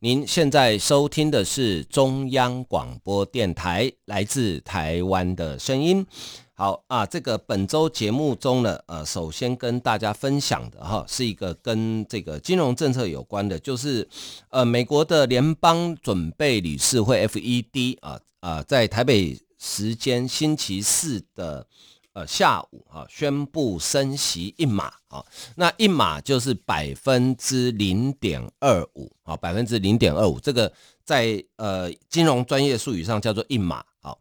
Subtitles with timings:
[0.00, 6.06] 您现在收听的是中央广播电台来自台湾的声音。
[6.54, 14.08] 好啊，这个本周节目中呢，呃，首先跟大家分享的哈，是一个跟这个金融政策有关的，就是
[14.50, 21.66] 呃，美国的联邦准备理事会 FED 啊啊，在台北时间星期四的。
[22.14, 30.72] 呃，下午啊，宣布升息一码啊，那一码就是百分之零点二五啊，百分之零点二五，这个
[31.04, 33.84] 在呃金融专业术语上叫做一码。
[34.00, 34.18] 好，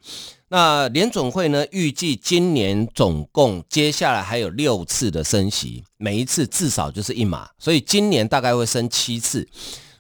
[0.49, 9.47] 那联准会呢，预计今年总共接下来还有六次的升息，每一次至少就是一码，所以今年大概会升七次，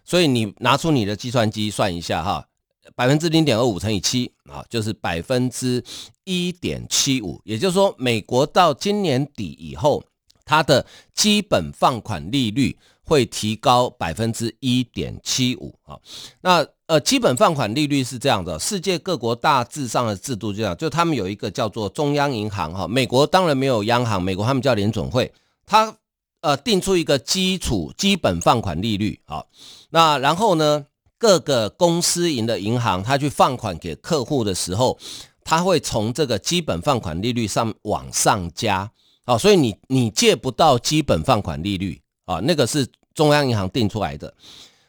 [0.03, 2.47] 所以你拿出你的计算机算一下哈。
[2.95, 5.83] 百分之零点二五乘以七啊，就是百分之
[6.23, 7.41] 一点七五。
[7.43, 10.03] 也就是说，美国到今年底以后，
[10.45, 15.99] 它的基本放款利率会提高百分之一点七五啊。
[16.41, 22.87] 那呃，基本放款利率是这样的，世界各国大致上的制度这样，就他们有一个叫做中央银行哈。
[22.87, 25.33] 美国当然没有央行，美国他们叫联准会，
[25.65, 25.93] 它
[26.41, 29.43] 呃定出一个基础基本放款利率啊。
[29.89, 30.85] 那然后呢？
[31.17, 34.97] 各个公司营的银行，他去放款给客户的时候，
[35.43, 38.91] 他会从这个基本放款利率上往上加，
[39.25, 44.33] 哦，所以你你借不到基本放款利率啊，那个是中央银行定出来的。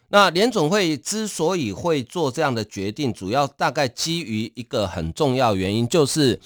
[0.08, 6.40] 那联总会之所以会做这样的决定，主要大概基于一个很重要原因，就是。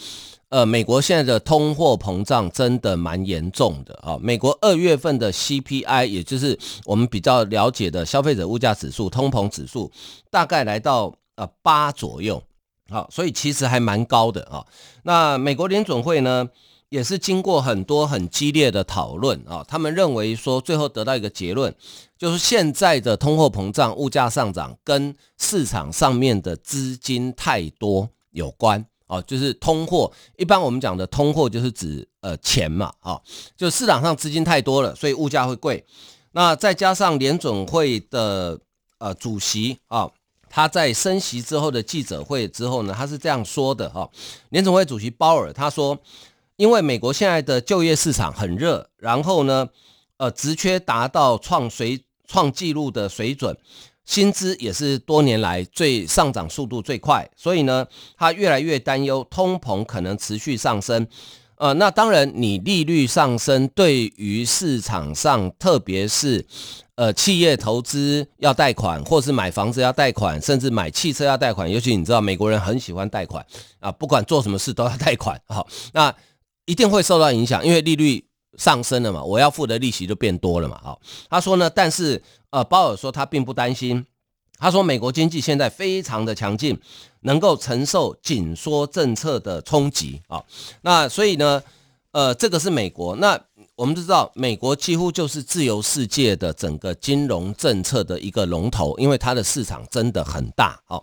[0.52, 4.18] 呃，美国现在的通货膨胀真的蛮严重的啊！
[4.20, 9.90] 美国二月份的 CPI，也就是我们比较了解的消费者物价指数、通膨指数，
[10.30, 12.42] 大概来到呃八左右，
[12.90, 14.62] 好，所以其实还蛮高的啊。
[15.04, 16.46] 那美国联总会呢，
[16.92, 21.74] 也是经过很多很激烈的讨论啊，他们认为说，最后得到一个结论，
[22.18, 28.84] 就是现在的通货膨胀、物价上涨跟市场上面的资金太多有关。
[29.06, 33.18] 哦，就是通货，一般我们讲的通货就是指呃钱嘛，啊，
[33.56, 35.82] 就市场上资金太多了，所以物价会贵。
[36.32, 38.58] 那再加上联准会的
[38.98, 40.10] 呃主席啊，
[40.48, 44.08] 他在升息之后的记者会之后呢，他是这样说的哈，
[44.50, 45.98] 联准会主席鲍尔他说，
[46.56, 49.68] 因为美国现在的就业市场很热，然后呢，
[50.16, 53.56] 呃，职缺达到创水创纪录的水准。
[54.04, 57.86] 薪资也是多年来最上涨速度最快，所以呢，
[58.16, 61.06] 他越来越担忧通膨可能持续上升。
[61.54, 66.44] 呃，那当然，你利率上升对于市场上，特别是
[66.96, 73.46] 呃企业投资要贷款，或是买房子要贷款，甚至买汽车要贷款，尤其你知道美国人很喜欢贷款
[73.78, 75.40] 啊，不管做什么事都要 贷款。
[75.46, 76.12] 好，那
[76.66, 78.24] 一定会受到影响，因为利率
[78.56, 80.80] 上升了嘛，我要付的利息就变多了嘛。
[80.82, 81.00] 好，
[81.30, 82.22] 他说呢，但是。
[82.52, 84.04] 呃，鲍尔说他并不担心，
[84.58, 86.78] 他说美国经济现在非常的强劲，
[87.22, 90.44] 能够承受紧缩政策的冲击啊。
[90.82, 91.62] 那所以呢，
[92.10, 93.16] 呃，这个是美国。
[93.16, 93.40] 那
[93.74, 101.00] 我们都知道，美国几乎就是自由世界的整个金融政策的一个龙头，因为它的市场真的很大啊。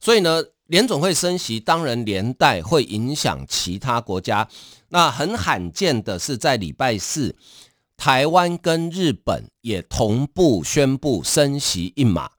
[0.00, 4.48] 所以呢，联总会升息，当然连带会影响其他国家。
[4.88, 7.36] 那很罕见的是在礼拜四。
[7.96, 12.30] 台湾跟日本也同步宣布升息一码，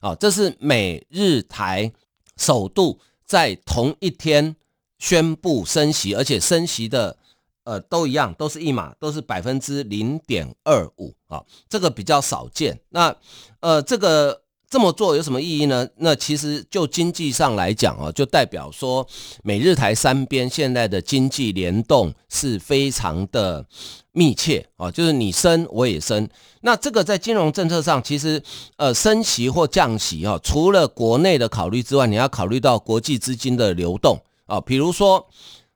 [0.00, 1.92] 啊，这是美日台
[2.36, 4.56] 首度在同一天
[4.98, 7.16] 宣布升息，而且升息的
[7.64, 12.80] 呃都一样，都是一码，都是百分之零点二五啊，这个比较少见。
[12.90, 13.16] 那
[13.60, 14.42] 呃这个。
[14.68, 15.86] 这么做有什么意义呢？
[15.98, 19.06] 那其实就经济上来讲啊，就代表说
[19.44, 23.64] 美日台三边现在的经济联动是非常的
[24.10, 26.28] 密切啊，就是你升我也升。
[26.62, 28.42] 那这个在金融政策上，其实
[28.76, 34.60] 呃升息或降息啊，除了国内的考虑之外，你要考虑到国际资金的流动啊。
[34.60, 35.28] 比如说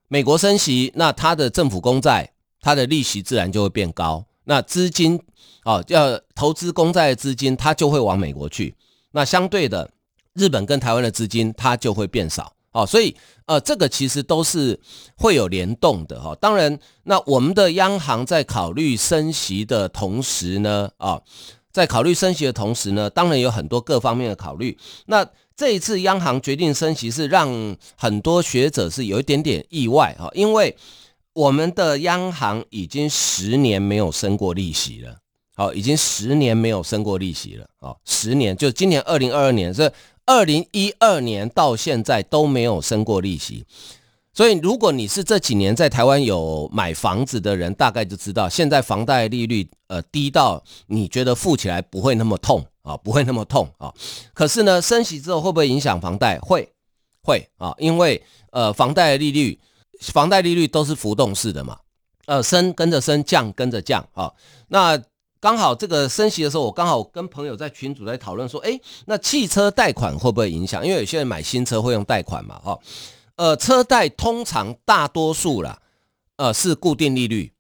[0.09, 5.21] 美国升息，那它的政府公债它的利息自然就会变高，那资金
[5.65, 8.75] 啊要投资公债的资金，它就会往美国去。
[9.13, 9.91] 那相对的，
[10.35, 13.17] 日本跟台湾的资金它就会变少，哦，所以
[13.47, 14.79] 呃，这个其实都是
[15.17, 16.35] 会有联动的哈。
[16.41, 21.21] 当然，那我们的央行在考虑升息的同时呢，啊，
[21.73, 24.79] 在考虑升息的同时呢，当然有很多各方面的考虑。
[25.07, 25.27] 那
[25.57, 30.75] 这一次央行决定升息，是让很多学者是有一点点意外啊，因为
[31.41, 35.17] 我们的央行已经十年没有升过利息了，
[35.57, 39.91] 好，已经十年没有升过利息了啊，十年就今年二零二二年是
[40.27, 43.65] 二零一二年到现在都没有升过利息。
[44.35, 53.93] 所以，如果你是这几年在台湾有买房子的人，大概就知道现在房贷利率呃低到你觉得付起来不会那么痛啊，不会那么痛啊。
[54.35, 56.39] 可是呢，升息之后会不会影响房贷？
[56.39, 56.71] 会，
[57.23, 58.23] 会啊，因为
[58.53, 59.59] 呃房贷利率，
[60.01, 61.79] 房贷利率都是浮动式的嘛，
[62.27, 64.33] 呃升跟着升，降跟着降啊。
[64.69, 65.01] 那
[65.41, 70.85] 刚好这个升息的时候，我刚好跟朋友在群组在讨论说，诶，那汽车贷款会不会影响？
[70.85, 72.79] 因为有些人买新车会用贷款嘛，哈。
[73.37, 75.81] 呃，车贷通常大多数啦，
[76.37, 77.51] 呃是固定利率，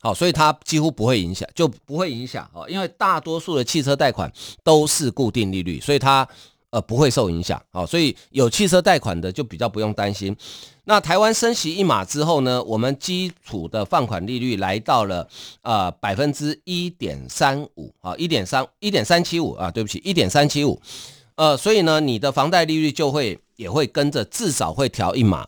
[0.00, 4.32] 好，所以它几乎不会影响，就不会影响哦，因为大多数的汽车贷款
[4.64, 6.26] 都是固定利率，所以它
[6.70, 10.36] 呃不会受影响，好，所以有汽车贷款的就比较不用担心。
[10.90, 15.28] 那台湾升息一码之后呢，我们基础的放款利率来到了
[15.62, 20.82] 呃百分之一点三五啊，一点三一点三七五啊，对不起，一点三七五，
[21.36, 23.38] 呃，所以呢，你的房贷利率就会。
[23.60, 25.46] 也会跟着至少会调一码，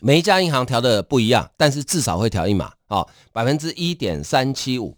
[0.00, 4.96] 每一家银行调的不一样，但是至少会调一码啊，百分之一点三七五。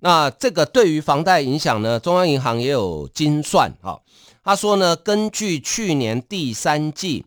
[0.00, 3.96] 那这个对于房贷影响呢，中央银行也有精算啊。
[4.42, 7.24] 他说呢，根据去年第三季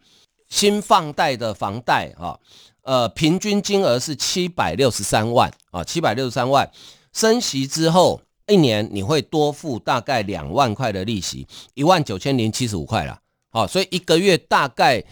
[0.53, 2.37] 新放贷的房贷啊，
[2.83, 6.69] 呃，平均金额是七百六十三万啊，七百六十三万，
[7.11, 13.19] 升息之后一年你会多付大概两万块的利息，一万九千零七十五块了。
[13.49, 15.03] 好，所以一个月大概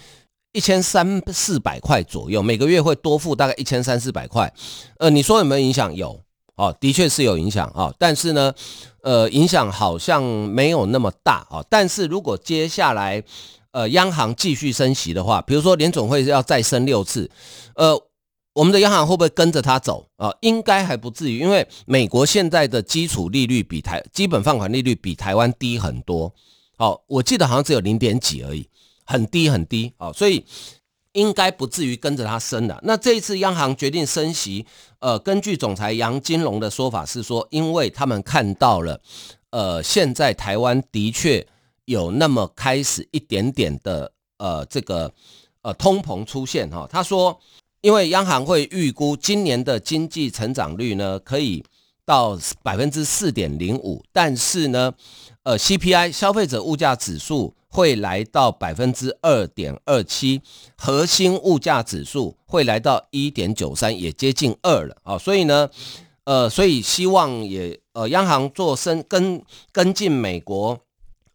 [0.51, 4.53] 一千三四百块左右，每个月会多付大概一千三四百块。
[4.99, 5.95] 呃，你说有没有影响？
[5.95, 6.21] 有，
[6.55, 7.91] 哦，的确是有影响啊。
[7.97, 8.53] 但是呢，
[9.01, 11.65] 呃，影响好像没有那么大啊。
[11.67, 13.23] 但是如果接下来
[13.71, 17.29] 呃央行继续升息的话，比如说联总会要再升六次，
[17.75, 18.00] 呃，
[18.53, 20.29] 我们的央行会不会跟着它走啊？
[20.41, 26.33] 应该还不至于，因为美国现在的基础利率比台基本放款利率比台湾低很多。
[26.77, 28.68] 好，我记得好像只有零点几而已，
[29.06, 29.94] 很低很低。
[29.97, 30.44] 好，所以
[31.13, 32.79] 应该不至于跟着它升了。
[32.83, 34.65] 那这一次央行决定升息，
[35.00, 39.00] 呃，根据总裁杨金龙的说法是说，因为他们看到了，
[39.51, 41.45] 呃，现在台湾的确
[41.91, 45.13] 有那么开始一点点的呃这个
[45.61, 46.88] 呃通膨出现哈。
[46.89, 47.39] 他说，
[47.81, 51.63] 因为央行会预估今年的经济成长率呢可以
[52.03, 54.93] 到百分之四点零五，但是呢。
[55.43, 60.39] 呃，CPI 消费者物价指数会来到百分之二点二七，
[60.77, 65.17] 核心物价指数会来到一点九三，也接近二了啊。
[65.17, 65.67] 所以呢，
[66.25, 69.41] 呃，所以希望也呃，央行做升跟
[69.71, 70.79] 跟进美国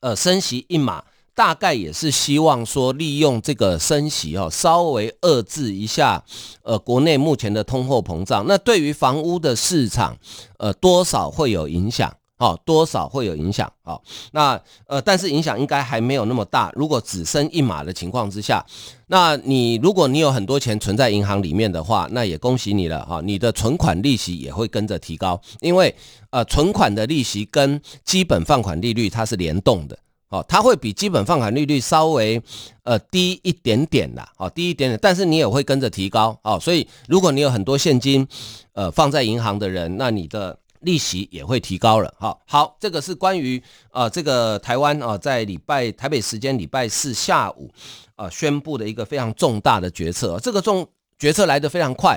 [0.06, 1.02] 呃升息一码，
[1.34, 6.22] 大概也是希望说利用这个升息哦，稍微遏制一下
[6.62, 8.44] 呃国内目前的通货膨胀。
[8.46, 10.16] 那对于房屋的市场，
[10.58, 12.16] 呃，多少会有影响。
[12.38, 13.72] 好，多少会有影响？
[13.82, 14.02] 好，
[14.32, 16.70] 那呃，但是影响应该还没有那么大。
[16.74, 18.62] 如果只升一码的情况之下，
[19.06, 25.94] 那你如果你有很多钱存在银行里面的话，那也恭喜你了哈，你的存款利息也会跟着提高，因为
[26.28, 29.98] 呃，存款的利息跟基本放款利率它是联动的，
[30.28, 32.38] 哦，它会比基本放款利率稍微
[32.82, 38.28] 呃低一点点啦，哦，低一点点，但是你也会跟着提高，哦，所以如果你有很多现金
[38.74, 40.58] 呃放在银行的人，那你的。
[40.86, 47.68] 利息也会提高了，好，好，这个是关于呃这个台湾啊在礼拜台北时间礼拜四下午
[48.14, 50.88] 啊宣布的一个非常重大的决策，这个重
[51.18, 52.16] 决策来得非常快，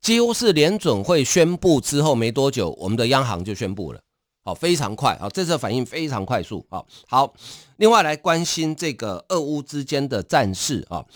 [0.00, 4.00] 几乎是联准会宣布之后没多久，我们的央行就宣布了，
[4.44, 7.32] 好，非常快啊，这次反应非常快速啊，好，
[7.76, 11.06] 另外来关心这个俄乌之间的战事啊，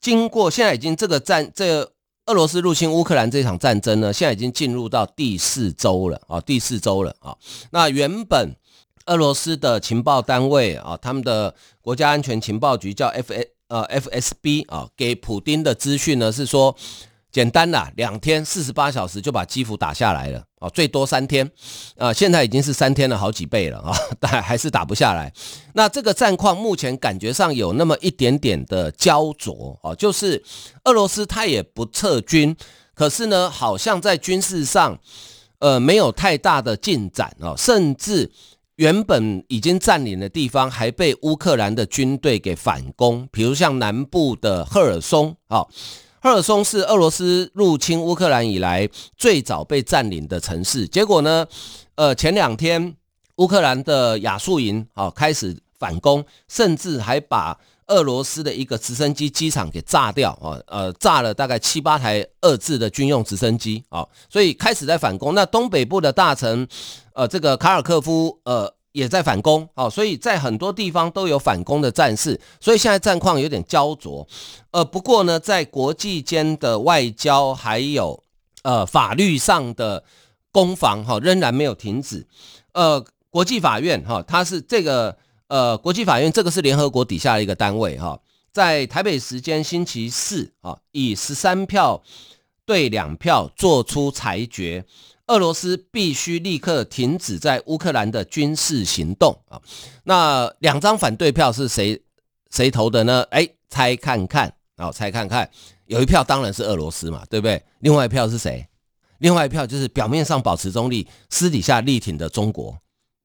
[0.00, 1.92] 经过现在已经这个战这个。
[2.26, 7.36] 俄罗斯入侵乌克兰这场战争呢，现在已经进入到第四周了啊，第四周了啊。
[7.70, 8.54] 那原本
[9.06, 16.76] 俄罗斯的情报单位啊，他们的国家安全情报局叫 F A 呃 F S B 啊，给普丁的资讯呢是说。
[17.32, 21.50] 简单的，两天四十八小时就把基辅打下来了啊，最多三天，
[21.96, 25.32] 啊，现在已经是三天了好几倍了啊，但还是打不下来。
[25.72, 30.44] 那这个战况目前感觉上有那么一点点的焦灼啊，就是
[30.84, 32.54] 俄罗斯他也不撤军，
[32.94, 34.98] 可是呢，好像在军事上，
[35.60, 38.30] 呃，没有太大的进展啊，甚至
[38.76, 45.66] 原本已经占领的地方还被乌克兰的军队给反攻，比如像南部的赫尔松啊。
[46.22, 50.86] 赫尔松是俄罗斯入侵乌克兰以来最早被占领的城市。
[50.86, 51.46] 结果呢，
[51.94, 52.94] 呃，前两天
[53.36, 65.34] 乌克兰的亚速营啊开始反攻，甚至还把俄罗斯的一个直升机机场给炸掉啊，呃，炸了大概七八台俄制的军用直升机啊，所以开始在反攻。
[65.34, 66.68] 那东北部的大城，
[67.14, 72.40] 呃，这个卡尔科夫，呃，也在反攻啊，所以在很多地方都有反攻的战事。
[72.60, 74.26] 所以现在战况有点焦灼。
[74.70, 78.22] 呃，不过呢，在国际间的外交还有
[78.62, 80.04] 呃法律上的
[80.52, 82.26] 攻防哈，仍然没有停止。
[82.72, 85.16] 呃，国际法院哈，它是这个。
[85.50, 88.16] 呃，国际法院这个是联合国底下的一个单位哈，
[88.52, 92.00] 在台北时间星期四啊，以十三票
[92.64, 94.84] 对两票做出裁决，
[95.30, 99.62] 俄罗斯必须立刻停止在乌克兰的军事行动啊。
[100.02, 102.02] 那两张反对票是谁
[102.50, 103.22] 谁投的呢？
[103.30, 105.48] 哎，猜看看啊，猜看看，
[105.86, 107.62] 有一票当然是俄罗斯嘛，对不对？
[107.78, 108.66] 另外一票是谁？
[109.18, 112.76] 另外一票就是表面上保持中立，私底下力挺的中国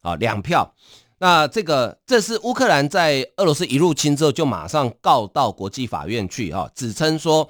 [0.01, 0.75] 啊，两票。
[1.17, 7.49] 那这个这是乌克兰在俄罗斯一入侵之后就马上告到国际法院去啊，指称说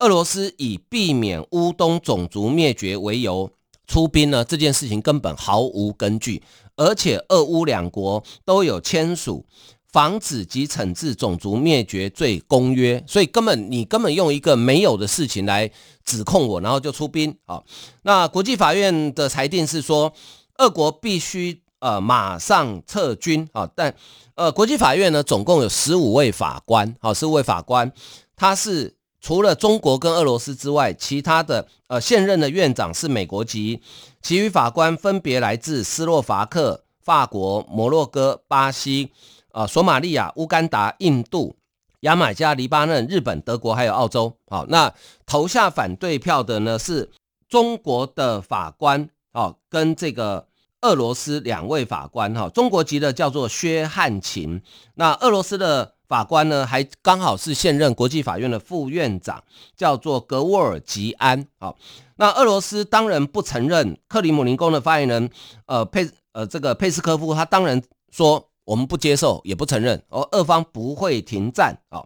[0.00, 3.48] 俄罗斯以避免乌东种族灭绝为由
[3.92, 6.42] 出兵呢，这件事情根本毫无根据，
[6.76, 9.44] 而且俄乌两国都有签署
[9.92, 15.70] 防止及惩治种族灭绝罪公约，所以根本你根本用一个没有的事情来
[16.02, 17.62] 指控我，然后就出兵啊。
[18.02, 20.10] 那国际法院的裁定是说，
[20.56, 21.60] 俄国必须。
[21.82, 23.68] 呃，马上撤军啊！
[23.74, 23.92] 但
[24.36, 27.90] 呃，国际法院呢，总共有十五位法官，好，十五位法官，
[28.36, 33.80] 他是除了中国跟俄罗斯之外，其他的呃现任的院长是美国籍，
[34.20, 39.10] 其余法官分别来自斯洛伐克、法国、摩洛哥、巴西、
[39.52, 41.54] 啊、索马利亚、乌干达、印度、
[42.00, 44.36] 牙买加、黎巴嫩、日本、德国还有澳洲。
[44.48, 44.92] 好，那
[45.24, 47.08] 投下反对票的呢是
[47.48, 50.48] 中国的法官，哦，跟这个。
[50.82, 54.60] 俄罗斯两位法官哈，中国籍的叫做薛汉琴，
[54.96, 59.44] 那俄罗斯的法官呢，还刚好是现任国际法院的副院长，
[59.76, 61.46] 叫做格沃尔吉安。
[61.60, 61.76] 好，
[62.16, 65.30] 那俄罗斯当然不承认，克里姆林宫的发言人
[65.66, 72.04] 呃佩呃这个佩斯科夫，他当然说我们不接受，也不承认，而俄方不会停战啊。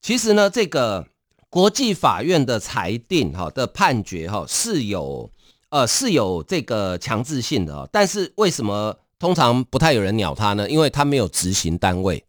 [0.00, 1.08] 其实呢，这个
[1.50, 5.28] 国际法院的裁定哈的判决哈是有。
[5.68, 10.70] 呃，是有这个强制性的哦，但是为什么通常不太有人鸟他呢？
[10.70, 12.24] 因为他没有执行单位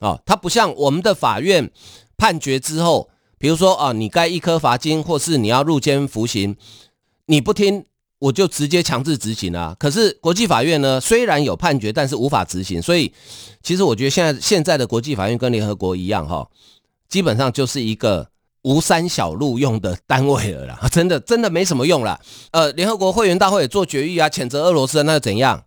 [0.00, 1.70] 哦，他不像我们的法院
[2.16, 6.56] 判决之后，比如说啊，你该一颗罚金，或是你要入监服刑，
[7.26, 7.84] 你不听，
[8.18, 9.76] 我就直接强制执行啊。
[9.78, 13.12] 可是国际法院呢，虽然有判决，但是无法执行，所以
[13.62, 16.48] 其实我觉得现在现在的国际法院跟联合国一样哈，
[17.08, 18.28] 基本上就是一个。
[18.62, 22.20] 吴三小路用的单位了啦， 真的真的没什么用了。
[22.50, 25.64] 呃，联合国会员大会也做决议啊，谴责俄罗斯，那又怎样？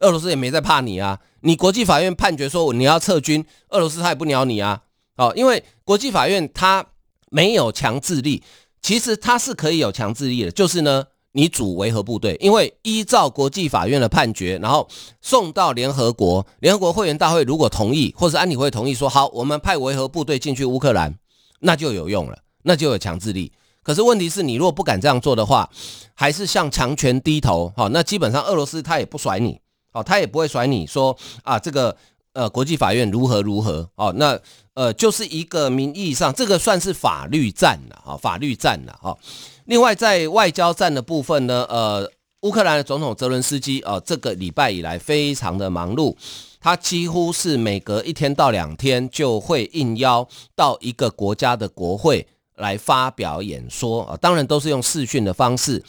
[0.00, 1.18] 俄罗斯也没在怕你啊。
[1.40, 4.82] 你国际法院判决说你要撤军，俄罗斯他也不鸟你啊。
[5.16, 6.86] 哦，因为国际法院他
[7.30, 8.42] 没有强制力，
[8.80, 14.88] 其实他是可以有强制力的，就是呢，你组维和部队，因为依照国际法院的判决，然后
[15.20, 21.18] 送到联合国，联合国会员大会如果同意，或是安理会同意说好，我们派维和部队进去乌克兰。
[21.60, 23.52] 那就有用了，那就有强制力。
[23.82, 25.68] 可是问题是你如果不敢这样做的话，
[26.14, 29.58] 还是向强权低头，好，那基本上俄罗斯他也不甩你，
[29.90, 31.96] 好，他也不会甩你说啊，这个
[32.34, 34.38] 呃国际法院如何如何，哦，那
[34.74, 39.16] 呃就是一个名义上，这个算是法律战了，啊，法律战了，哈。
[39.64, 42.10] 另外在外交战的部分呢，呃，
[42.42, 46.14] 乌克兰的总统泽伦斯基啊，这个礼拜以来非常的忙碌。
[46.60, 52.26] 他几乎是每隔一天到两天就会应邀到一个国家的国会
[52.56, 55.82] 来发表演说啊，当然都是用视讯的方式。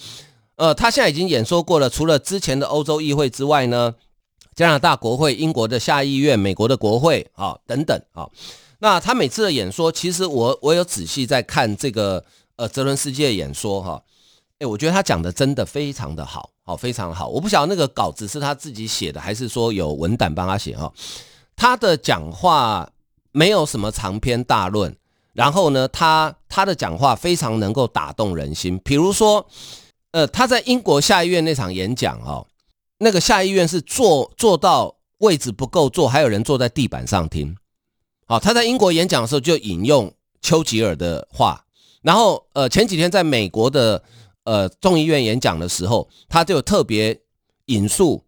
[0.55, 3.93] 呃，他现在已经演说过了，除了之前的欧洲议会之外呢，
[4.55, 8.29] 加拿大国会、英国的下议院、美国的国会啊等等啊。
[8.79, 12.23] 那他每次的演说，其实我我有仔细在看这个
[12.55, 14.01] 呃泽伦斯基的演说哈。
[14.61, 17.27] 哎，我觉得他讲的真的非常的好，好，非常好。
[17.27, 20.93] 我不晓得那个稿子是他自己写的，还是说有文胆帮他写哈。
[21.55, 22.87] 他的讲话
[23.31, 24.95] 没有什么长篇大论，
[25.33, 28.79] 然后呢，他他的讲话非常能够打动人心。
[28.85, 29.43] 比如说，
[30.11, 32.45] 呃，他在英国下议院那场演讲哦，
[32.99, 37.57] 那个下议院是坐坐到位置不够坐，还有人坐在地板上听。
[38.27, 41.65] 好，他在英国演讲的时候就引用丘吉尔的话，
[42.03, 44.03] 然后呃，前几天在美国的。
[44.43, 47.21] 呃，众议院演讲的时候，他就特别
[47.65, 48.23] 引述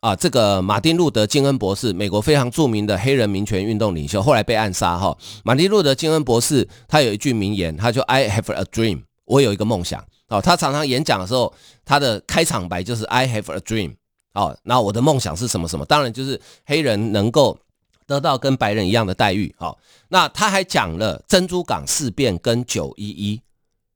[0.00, 5.16] 啊，这个马丁路德金恩博士，美国非常著名的黑人民权运动领袖，后来被暗杀哈。
[5.44, 10.04] 马丁路德金恩博士他有一句名言，他就 I have a dream，我有一个梦想。
[10.28, 11.52] 哦，他常常演讲的时候，
[11.84, 13.94] 他的开场白就是 I have a dream。
[14.34, 15.84] 哦，那我的梦想是什么什么？
[15.84, 17.58] 当然就是黑人能够
[18.06, 19.54] 得到跟白人一样的待遇。
[19.58, 23.40] 好，那他还讲了珍珠港事变跟九一一。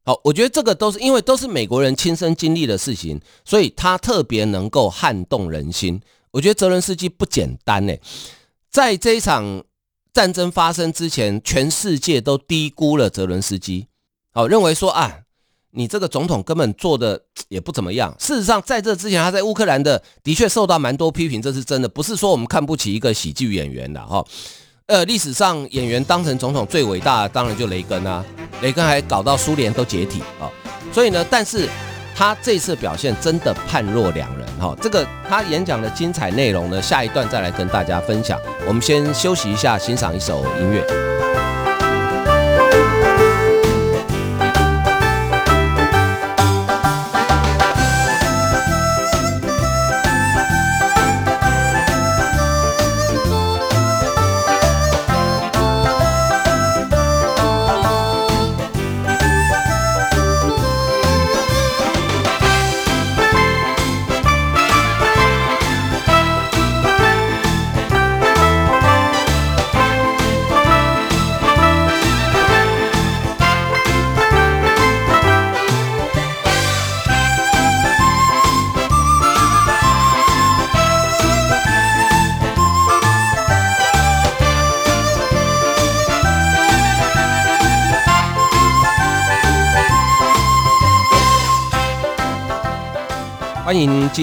[0.02, 6.00] 好，我觉得这个都是因为都是美国人亲身经历的事情，所以他特别能够撼动人心。
[6.30, 7.95] 我觉得泽伦斯基不简单呢，
[8.71, 9.62] 在这一场
[10.12, 13.88] 战争发生之前，全世界都低估了泽伦斯基，
[14.33, 15.21] 好，认为说啊，
[15.73, 18.16] 你这个总统根本做的也不怎么样。
[18.19, 24.25] 事实上，在这之前，他在乌克兰的的确受到蛮多批评，这是真的，不是说我们看不起一个喜剧演员的哈。
[24.90, 28.25] 呃，历史上演员当成总统最伟大的，当然就雷根啊。
[28.61, 30.50] 雷根还搞到苏联都解体啊，
[30.92, 31.68] 所以呢，但是
[32.12, 34.76] 他这次表现真的判若两人哈。
[34.82, 38.37] 这个他演讲的精彩内容呢，下一段再来跟大家分享。
[38.66, 41.50] 我们先休息一下，欣赏一首音乐。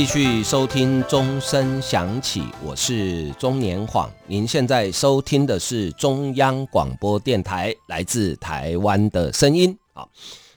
[0.08, 4.10] 续收听钟声响起，我是钟年晃。
[4.26, 9.78] 您现在收听的是中央广播电台来自台湾的声音。
[9.92, 10.10] 好，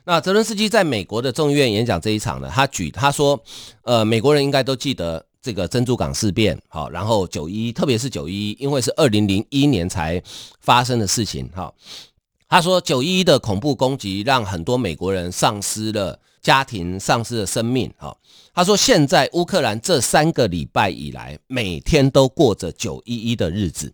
[0.04, 3.42] 那泽伦斯基在美国的众议院演讲这一场呢，他举他说，
[3.83, 10.23] 呃，美国人应该都记得这个珍珠港事变，好，然后九一，特别是九一，因为是二零零一年才
[10.61, 11.75] 发生的事情，哈。
[12.49, 18.16] 他说九一的恐怖攻击让很多美国人丧失了家庭，丧失了生命，哈。
[18.53, 23.92] 他说：“现在乌克兰这三个礼拜以来，每天都过着九一一的日子。”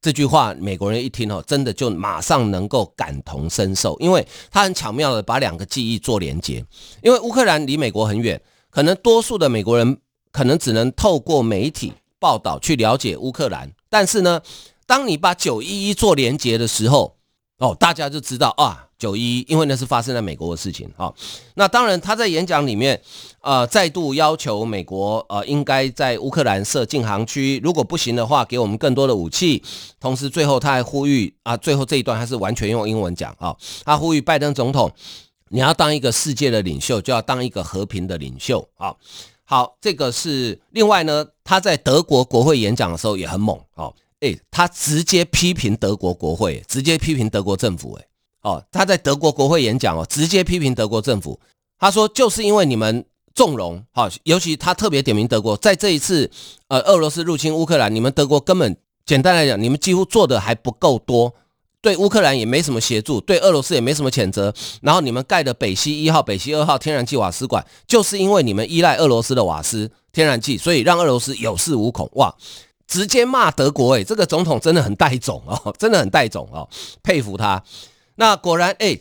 [0.00, 6.64] 这句话，美国人一听哦，真的就马上能够感同身受，因为他很巧妙的把两个记忆做连接。
[7.02, 9.98] 因为乌克兰离美国很远，可能多数的美国人
[10.30, 14.42] 可能只能透过媒体报道去了解乌克兰，但是呢，
[14.86, 17.16] 当你把九一一做连接的时候，
[17.58, 18.88] 哦，大家就知道啊。
[18.98, 21.12] 九一，因为那是发生在美国的事情啊。
[21.54, 23.00] 那当然，他在演讲里面，
[23.40, 29.62] 呃，再度要求美国，呃，应该在乌克兰设禁航区，如果不行的话，给我们更多的武器。
[30.00, 34.90] 同时，最后他还呼吁啊，最后这一段还是完全用英文讲啊，他呼吁拜登总统，
[35.50, 38.94] 你要当一个世界的领袖，就要当一个和平的领袖啊。
[39.46, 48.06] 好，这个是另外呢，他在德国国会演讲的时候也很猛哦，诶，他直接批评德国国会，直接批评德国政府，诶。
[48.44, 51.40] 哦，他在德国国会演讲哦，直接批评德国政府。
[51.78, 53.04] 他说，就是因为你们
[53.34, 56.30] 纵容，好，尤其他特别点名德国，在这一次
[56.68, 61.34] 呃俄罗斯入侵乌克兰，你们德国根本简单来讲，你们几乎做的还不够多，
[61.80, 64.54] 对乌克兰也没什么协助，对俄罗斯也没什么谴责。
[64.82, 72.08] 然后你们盖的北溪一号、北溪二号天然气瓦斯管，就是因为你们依赖俄罗斯的瓦斯天然气，所以让俄罗斯有恃无恐。
[72.14, 72.34] 哇，
[72.86, 76.68] 直接骂德国，诶，这个总统真的很带种哦， 真的很带种哦，
[77.02, 77.62] 佩服他。
[78.16, 78.98] 那果然，哎，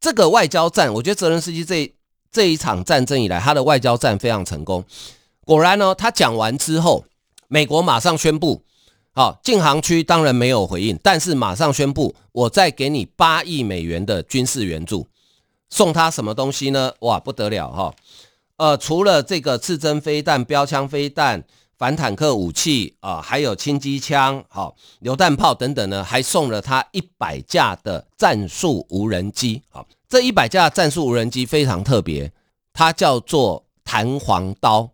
[0.00, 1.94] 这个外交战，我觉得泽连斯基这
[2.30, 4.84] 这一场战争以来，他的外交战非常成功。
[5.44, 7.04] 果然呢，他讲完之后，
[7.48, 8.62] 美国马上宣布，
[9.12, 15.06] 好，禁航区当然没有回应，但是马上宣布，我再给你八亿美元的军事援助，
[15.68, 16.92] 送他什么东西呢？
[17.00, 17.94] 哇，不得了哈！
[18.56, 21.44] 呃，除了这个刺针飞弹、标枪飞弹。
[21.84, 29.60] 反坦克武器啊，还有轻机枪、好榴弹炮等等呢，还送了他一百架的战术无人机。
[29.68, 32.32] 好，这一百架战术无人机非常特别，
[32.72, 34.88] 它叫做弹簧刀。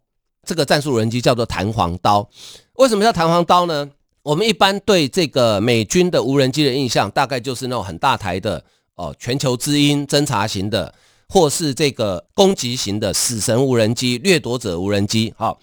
[0.45, 2.29] 这个战术无人机叫做弹簧刀。
[2.73, 3.89] 为什么叫弹簧刀呢？
[4.25, 8.65] 我们一般对这个美军的无人机的印象，大概就是那种很大台的
[8.97, 10.93] 哦，全球之鹰侦察型的，
[11.29, 15.33] 或是这个攻击型的死神无人机、掠夺者无人机。
[15.37, 15.57] 好。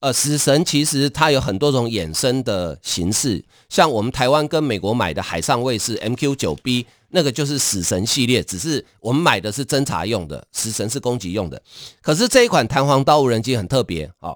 [0.00, 11.60] 呃，死神其实它有很多种衍生的形式，像我们台湾跟美国买的海上卫士 MQ-9B，那个就是死神系列，只是我们买的是侦察用的，死神是攻击用的。
[12.00, 14.34] 可是这一款弹簧刀无人机很特别啊，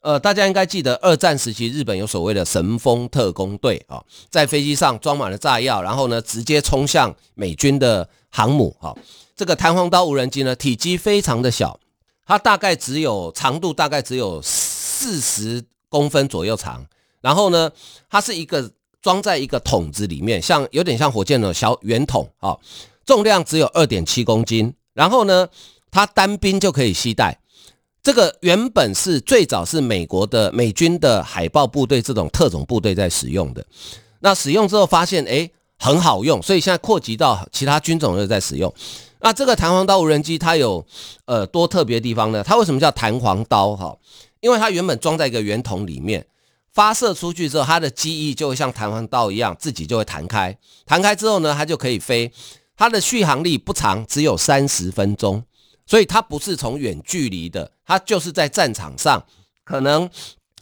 [0.00, 8.96] 呃，大家应该记得二战时期日本有所谓的神风特攻队啊，在飞机上装满了炸药，然后呢直接冲向美军的航母啊。
[9.36, 11.78] 这个弹簧刀无人机呢体积非常的小，
[12.24, 14.42] 它大概只有长度大概只有。
[15.02, 16.86] 四十公分左右长，
[17.20, 17.68] 然后呢，
[18.08, 22.56] 它是一个装在一个桶子里面，像有点像火箭的小圆筒啊，
[23.04, 25.48] 重量只有二点七公斤，然后呢，
[25.90, 27.40] 它单兵就可以携带。
[28.00, 33.66] 这个原本是最早是美国的美军的海豹部队这种特种部队在使用的，
[34.20, 38.72] 那使用之后发现诶很好用，所以现在扩及到其他军种都在使用。
[39.20, 40.84] 那这个弹簧刀无人机它有
[41.26, 42.42] 呃多特别的地方呢？
[42.44, 43.76] 它为什么叫弹簧刀？
[43.76, 43.96] 哈，
[44.42, 46.26] 因为它原本装在一个圆筒里面，
[46.72, 50.58] 发射出去之后，它的机翼就会像弹簧刀一样，自己就会弹开。
[50.84, 52.30] 弹开之后呢，它就可以飞。
[52.76, 55.44] 它的续航力不长，只有三十分钟。
[55.86, 59.24] 所以它不是从远距离的，它就是在战场上，
[59.64, 60.10] 可能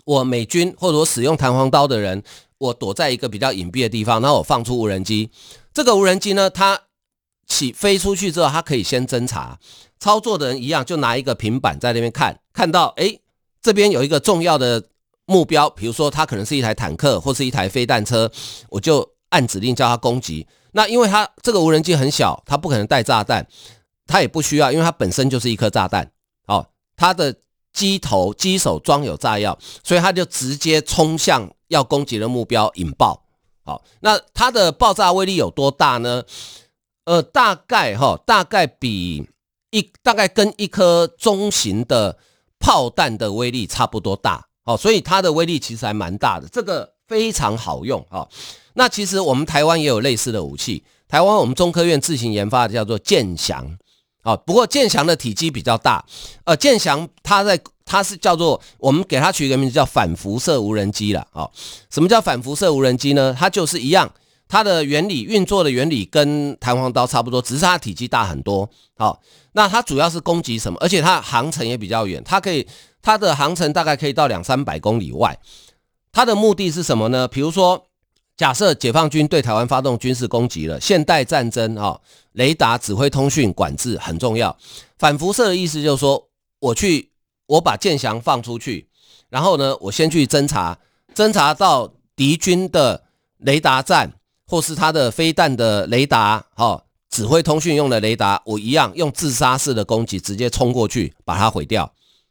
[0.05, 2.23] 我美军或者我使用弹簧刀的人，
[2.59, 5.31] 我躲在一个比较隐蔽的地方，然后我放出无人机。
[5.73, 6.79] 这个无人机呢，它
[7.47, 9.59] 起飞出去之后，它可以先侦查，
[9.99, 13.21] 操作的人一样，就拿一个平板在那边看，看到诶，
[13.63, 14.83] 这边有一个重要的
[15.27, 18.31] 目标，比如说它可能是一台坦克或是一台飞弹车，
[18.69, 20.47] 我就按指令叫它攻击。
[20.73, 23.47] 那因为它这个无人机很小，它不可能带炸弹。
[24.07, 26.11] 它也不需要，因为它本身就是一颗炸弹。
[26.47, 27.33] 哦，它的
[27.73, 33.23] 机头、机手装有炸药，所以它就直接冲向要攻击的目标引爆。
[33.65, 36.25] 好，那它的爆炸威力有多大呢？
[37.05, 39.29] 呃，大概哈，大概比
[39.71, 42.19] 一大概跟一颗中型的
[42.61, 44.47] 炮弹的威力差不多大。
[44.65, 48.07] 哦，所以它的威力其实还蛮大的，这个非常好用。
[48.11, 48.29] 哦，
[48.75, 53.67] 那其实我们台湾也有类似的武器，台湾我们中科院自行研发的叫做剑翔。
[54.23, 56.05] 好，不过剑翔的体积比较大，
[56.45, 61.27] 呃，剑翔它在它是叫做我们给它取一个名字叫反辐射无人机了。
[61.33, 61.51] 哦，
[61.89, 63.35] 什么叫反辐射无人机呢？
[63.37, 64.13] 它就是一样，
[64.51, 68.69] 它的原理运作的原理跟弹簧刀差不多，只是它体积大很多。
[68.99, 70.77] 好，那它主要是攻击什么？
[70.81, 72.67] 而且它航程也比较远，它可以
[73.01, 75.39] 它的航程大概可以到两三百公里外。
[76.13, 77.27] 它的目的是什么呢？
[77.29, 77.87] 比如说。
[78.37, 82.01] 假设解放军对台湾发动军事攻击了，现代战争啊，
[82.33, 84.57] 雷达指挥、通讯管制很重要。
[84.99, 86.27] 反辐射的意思就是说，
[86.59, 87.11] 我去，
[87.45, 88.89] 我把剑翔放出去，
[89.29, 90.79] 然后呢，我先去侦查，
[91.15, 93.03] 侦查到敌军的
[93.37, 94.15] 雷达站
[94.51, 101.89] 或是他的飞弹的雷达，哈，指挥通讯用的雷达，我一样用自杀式的攻击，直接冲过去把它毁掉。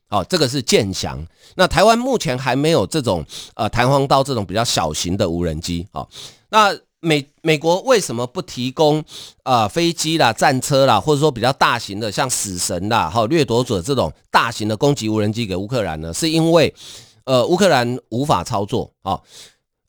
[0.09, 1.25] 好，这个是剑翔。
[1.55, 5.87] 那台湾目前还没有这种呃弹簧刀这种比较小型的无人机。
[5.93, 6.09] 好，
[6.49, 9.01] 那美美国为什么不提供
[9.43, 16.13] 呃飞机啦、战车啦，或者说比较大型的像死神啦、哈掠夺者这种大型的攻击无人机给乌克兰呢？
[16.13, 16.75] 是因为
[17.23, 19.21] 呃乌克兰无法操作啊。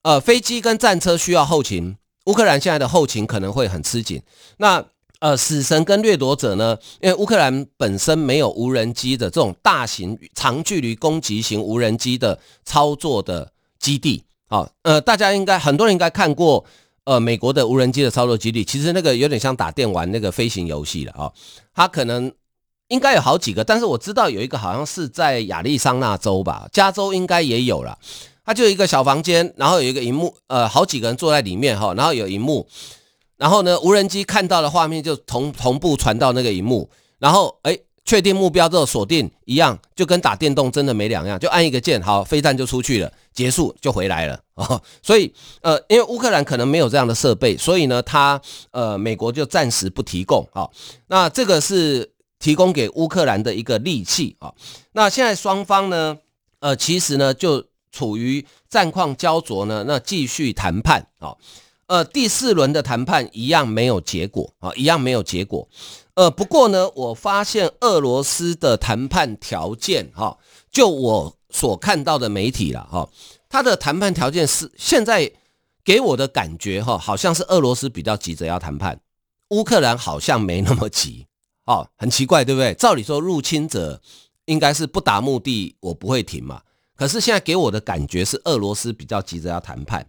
[0.02, 1.94] 呃，飞机跟战车需要后勤，
[2.26, 4.22] 乌克兰现在的后勤可能会很吃紧。
[4.58, 4.84] 那
[5.20, 6.78] 呃，死神跟掠夺者呢？
[7.02, 14.24] 因为乌克兰本身没有无人机的这种大型长距离攻击型无人机的操作的基地。
[14.48, 16.64] 好，呃，大家应该很多人应该看过，
[17.04, 21.30] 呃，美国的无人机的操作基地，其实那个有点像打电玩那个飞行游戏了啊。
[21.74, 22.32] 它可能
[22.88, 27.98] 应该有好几个，但是我知道有一个好像是在亚利桑那州吧，加州应该也有了。
[28.44, 32.66] 它就一个小房间，然后有一个荧幕，呃，好几个人坐在里面哈，然后有荧幕。
[33.36, 44.82] 然后呢，无人机看到的画面就同同步传到那个荧幕，然后哎，确定目标之后锁定一样，就跟打电动真的没两样，就按一个键，好，飞弹就出去了，结束就回来了哦。
[45.02, 48.38] 所以呃，因为乌克兰可能没有这样的设备，所以呢，他
[48.72, 50.68] 呃，美国就暂时不提供啊。
[51.06, 54.52] 那这个是提供给乌克兰的一个利器啊。
[54.92, 56.18] 那现在双方呢，
[56.58, 61.36] 呃，其实呢就处于战况焦灼呢，那继续谈判啊。
[61.86, 65.68] 呃，第四轮的谈判一样没有结果啊，一样没有结果。
[66.14, 70.38] 呃，不过呢，我发现俄罗斯的谈判条件哈，
[70.70, 73.08] 就我所看到的媒体了哈，
[73.48, 75.32] 他的谈判条件是现在
[75.82, 79.00] 给我的感觉哈，好像是俄罗斯比较急着要谈判，
[79.48, 81.26] 乌克兰好像没那么急，
[81.66, 82.72] 哦，很奇怪，对不对？
[82.74, 84.00] 照理说，入侵者
[84.44, 86.62] 应该是不达目的我不会停嘛，
[87.00, 90.06] 可是现在给我的感觉是俄罗斯比较急着要谈判，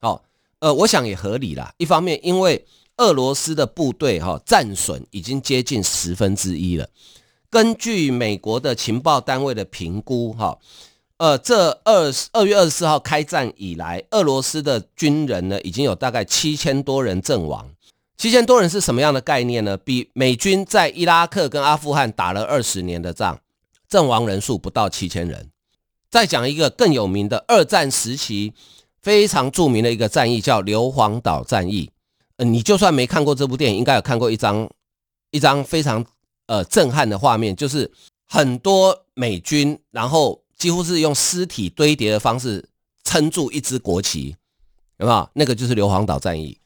[0.00, 0.20] 哦。
[0.58, 1.72] 呃，我想也合理啦。
[1.76, 6.88] 一方面，因为俄罗斯的部队哈战损已经接近十分之一了。
[7.48, 10.58] 根据美国的情报单位的评估哈，
[11.18, 17.70] 呃，这二二月二十四号开战以来，俄罗斯的军人呢已经有大概七千多人阵亡。
[18.16, 19.76] 七千多人是什么样的概念呢？
[19.76, 23.38] 比美军在伊拉克跟阿富汗打了二十年的仗，
[23.88, 25.51] 阵亡人数不到七千人。
[26.12, 28.54] 再讲一个更有名的二战时期。
[29.00, 31.90] 非常著名的一个战役叫硫磺岛战役，
[32.36, 34.70] 呃，你就算没看过这部电影，应该有看过一张
[35.32, 36.06] 一张非常
[36.46, 37.90] 呃震撼的画面，就是
[38.28, 42.64] 很多美军然后几乎是用尸体堆叠的方式
[43.02, 44.36] 撑住一支国旗，
[44.98, 45.28] 有没有？
[45.34, 46.56] 那个就是硫磺岛战役。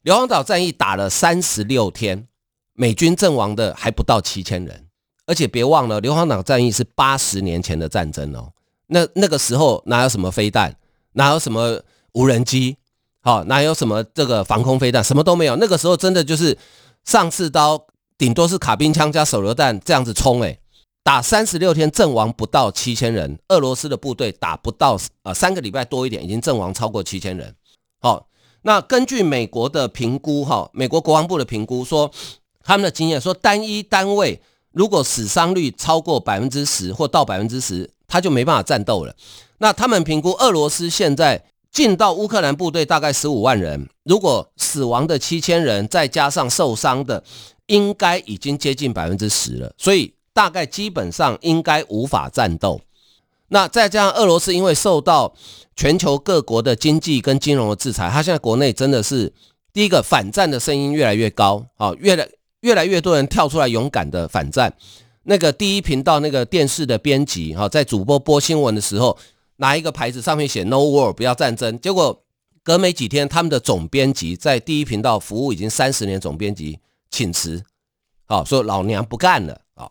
[0.00, 2.26] 硫磺岛战役打了三十六天，
[2.72, 4.86] 美军阵亡的还不到七千人。
[5.26, 8.50] 而且别忘了，硫磺岛战役是八十年前的战争哦。
[8.92, 10.76] 那那个时候哪有什么飞弹，
[11.14, 11.80] 哪有什么
[12.12, 12.76] 无人机，
[13.22, 15.56] 好，哪有什么这个防空飞弹，什么都没有。
[15.56, 16.56] 那个时候真的就是
[17.04, 17.86] 上刺刀，
[18.18, 20.60] 顶多是卡宾枪加手榴弹这样子冲，诶，
[21.02, 27.54] 打三十六天阵亡不到七千人，俄罗斯的部队打不到呃三个礼拜多一点，已经阵亡超过七千人。
[28.00, 28.28] 好，
[28.62, 32.10] 那根据美国的评估，哈，美国国防部的评估说，
[32.62, 34.40] 他们的经验说，单一单位
[34.72, 39.14] 如果死伤率超过百分之十或到百分之十，他就没办法战斗了。
[39.56, 47.24] 那他们评估，俄罗斯现在进到乌克兰部队大概十五万人，如果死亡的七千人再加上受伤的，
[47.68, 49.72] 应该已经接近百分之十了。
[49.78, 52.82] 所以大概基本上应该无法战斗。
[53.48, 55.32] 那再加上俄罗斯因为受到
[55.74, 59.32] 全球各国的经济跟金融的制裁，他现在国内真的是
[59.72, 62.28] 第一个反战的声音越来越高啊，越来。
[62.62, 64.72] 越来越多人跳出来勇敢的反战。
[65.24, 69.16] 那个第一频道那个电视的编辑哈，在主播播新闻的时候，
[69.56, 71.78] 拿一个牌子上面写 “No War”，不要战争。
[71.80, 72.24] 结果
[72.62, 76.78] 隔没几天，他们的总编辑在第一频道服务已经三十年，总编辑
[77.10, 77.62] 请辞，
[78.26, 79.90] 好说老娘不干了啊。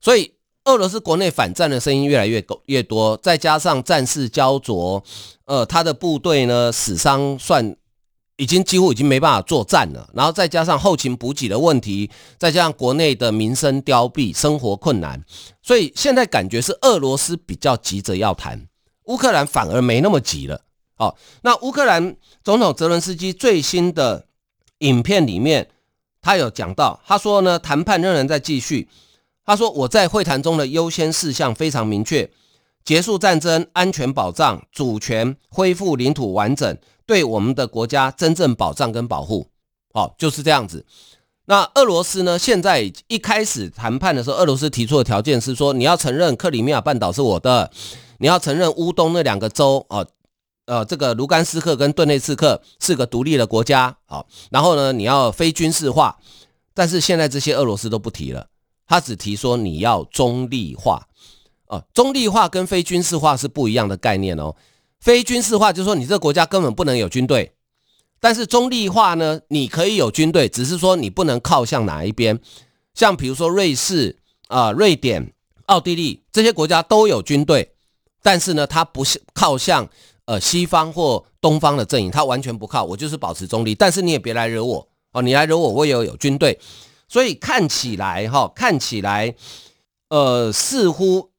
[0.00, 0.32] 所以
[0.64, 5.02] 俄罗斯国内反战的声音越来越越多，再加上战事焦灼，
[5.46, 7.76] 呃，他的部队呢死伤算。
[8.40, 15.22] 已经几乎已经没办法作战了，然后再加上后勤补给的问题，再加上国内的民生凋敝，生活困难，
[15.60, 18.66] 所以现在感觉是俄罗斯比较急着要谈，
[19.04, 20.62] 乌克兰反而没那么急了。
[20.94, 24.26] 好，那乌克兰总统泽伦斯基最新的
[24.78, 25.68] 影片里面，
[26.22, 28.88] 他有讲到，他说呢，谈判仍然在继续。
[29.44, 32.30] 他说我在会谈中的优先事项非常明确：
[32.86, 36.78] 结束战争、安全保障、主权、恢复领土完整。
[37.10, 39.48] 对我们的国家真正保障跟保护，
[39.92, 40.86] 好，就是这样子。
[41.46, 42.38] 那俄罗斯呢？
[42.38, 47.68] 现在一开始谈判的时候，俄罗斯提出的条件是说，你要承认克里米亚半岛是我的，
[48.18, 50.06] 你要承认乌东那两个州，啊，
[50.66, 56.16] 呃，这个卢甘斯克跟顿内茨克是个独立的国家，好，然后呢，你要非军事化。
[56.72, 58.46] 但是现在这些俄罗斯都不提了，
[58.86, 61.08] 他只提说你要中立化，
[61.66, 64.54] 啊，中立化跟非军事化是不一样的概念哦。
[65.00, 67.52] 非军事化就是说，你这个国家根本不能有军队，
[68.20, 72.38] 但是中立化呢，你可以有军队，只是说你不能靠向哪一边。
[72.92, 75.32] 像比如说瑞士啊、瑞典、
[75.66, 77.72] 奥地利这些国家都有军队，
[78.22, 79.88] 但是呢，它不是靠向
[80.26, 83.74] 呃西方或东方的阵营，它完全不靠，我就是保持中立。
[83.74, 86.60] 但是你也别来惹我哦，你来惹我，我也有有军队。
[87.08, 89.34] 所以看起来哈、看起来
[90.10, 91.29] 呃似乎。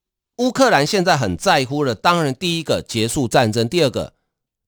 [0.42, 4.14] 乌克兰现在很在乎的，当然第一个结束战争，第二个，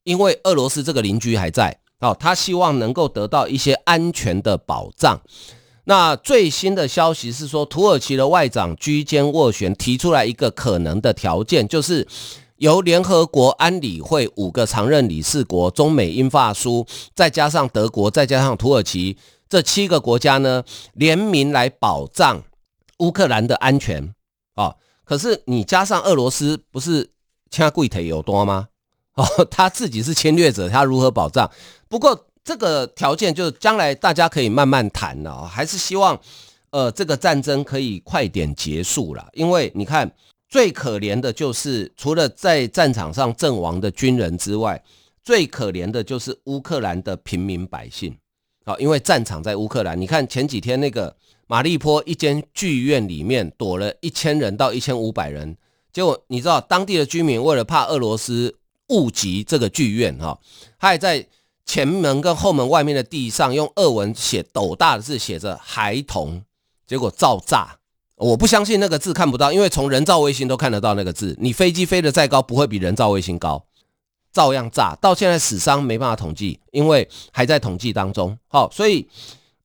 [0.03, 5.19] 因为俄罗斯这个邻居还在，哦，他希望能够得到一些安全的保障。
[5.85, 12.07] 那最新的消息是说，土耳其的外长居间斡旋提出来一个可能的条件，就是
[12.57, 19.17] 由联合国安理会五个常任理事国，中美英法苏，再加上德国，再加上土耳其
[19.49, 22.43] 这七个国家呢，联名来保障
[22.99, 24.13] 乌克兰的安全，
[24.53, 24.75] 啊。
[25.13, 27.07] 可是你加上俄罗斯，不是
[27.51, 28.69] 掐贵腿有多吗？
[29.13, 31.47] 哦，他自己是侵略者，他如何保障？
[31.87, 36.19] 不过这个条件就是将来大家可以慢慢谈了，还是希望
[36.71, 39.27] 呃这个战争可以快点结束了。
[39.33, 40.11] 因为你看，
[40.49, 44.83] 最可怜的就是除了在战场上阵亡的军人之外，
[45.21, 48.17] 最可怜的就是乌克兰的平民百姓。
[48.65, 51.15] 好，因为战场在乌克兰，你看前几天那个。
[51.53, 55.55] 马利坡一间剧院里面躲了一千人到一千五百人，
[55.91, 60.39] 结果你知道当地的居民为了怕俄罗斯误击这个剧院哈，
[60.79, 61.23] 他还在
[61.63, 66.43] 前门跟后门外面的地上用俄文写斗大的字写着“孩童”，
[66.87, 67.77] 结果照炸。
[68.15, 71.37] 我不相信那个字看不到，因为从人造卫星都看得到那个字。
[71.39, 73.63] 你飞机飞得再高，不会比人造卫星高，
[74.31, 74.97] 照样炸。
[74.99, 78.35] 到现在死伤没办法统计，因为还在统计当中。
[78.47, 79.07] 好，所以。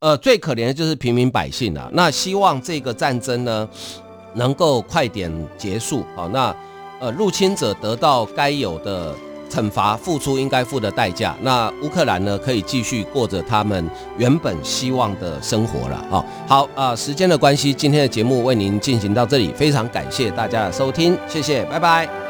[0.00, 1.88] 呃，最可怜的就是平民百姓啊。
[1.92, 3.68] 那希望这个战争呢，
[4.34, 6.04] 能够快点结束。
[6.14, 6.54] 好，那
[7.00, 9.12] 呃，入侵者得到该有的
[9.50, 11.37] 惩罚，付出应该付的代价。
[11.42, 16.06] 那乌克兰呢，可以继续过着他们原本希望的生活了。
[16.11, 22.27] 哦，好啊，呃，时间的关系，今天的节目为您进行到这里，非常感谢大家的收听，谢谢，拜拜。